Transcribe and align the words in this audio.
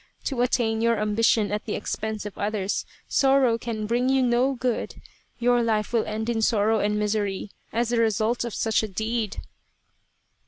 To 0.23 0.41
attain 0.41 0.81
your 0.81 0.97
ambition 0.99 1.51
at 1.51 1.65
the 1.65 1.75
expense 1.75 2.25
of 2.25 2.35
others, 2.35 2.87
sorrow 3.07 3.59
can 3.59 3.85
bring 3.85 4.09
you 4.09 4.23
no 4.23 4.55
good. 4.55 4.99
Your 5.37 5.61
life 5.61 5.93
will 5.93 6.05
end 6.07 6.27
in 6.27 6.41
sorrow 6.41 6.79
and 6.79 6.97
misery 6.97 7.51
as 7.71 7.89
the 7.89 7.99
result 7.99 8.43
of 8.43 8.55
such 8.55 8.81
a 8.81 8.87
deed." 8.87 9.43